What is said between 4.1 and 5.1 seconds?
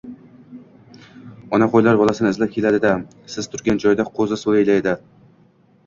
qo‘zi so‘yiladi”.